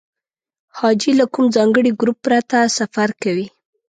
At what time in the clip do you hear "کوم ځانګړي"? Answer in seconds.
1.33-1.91